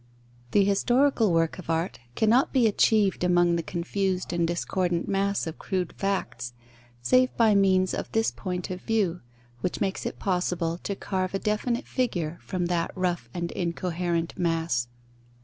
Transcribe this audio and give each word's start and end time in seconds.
The 0.49 0.63
historical 0.63 1.31
work 1.31 1.59
of 1.59 1.69
art 1.69 1.99
cannot 2.15 2.51
be 2.51 2.65
achieved 2.65 3.23
among 3.23 3.55
the 3.55 3.61
confused 3.61 4.33
and 4.33 4.47
discordant 4.47 5.07
mass 5.07 5.45
of 5.45 5.59
crude 5.59 5.93
facts, 5.93 6.53
save 7.03 7.29
by 7.37 7.53
means 7.53 7.93
of 7.93 8.11
this 8.11 8.31
point 8.31 8.71
of 8.71 8.81
view, 8.81 9.21
which 9.59 9.79
makes 9.79 10.07
it 10.07 10.17
possible 10.17 10.79
to 10.79 10.95
carve 10.95 11.35
a 11.35 11.37
definite 11.39 11.85
figure 11.85 12.39
from 12.41 12.65
that 12.65 12.89
rough 12.95 13.29
and 13.31 13.51
incoherent 13.51 14.33
mass. 14.39 14.87